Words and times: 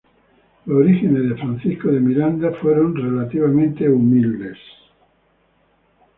Los 0.65 0.79
orígenes 0.79 1.29
de 1.29 1.35
Francisco 1.35 1.89
de 1.89 1.99
Miranda 1.99 2.51
fueron 2.59 2.95
relativamente 2.95 3.87
humildes. 3.87 4.57